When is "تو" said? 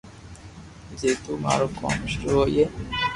1.23-1.31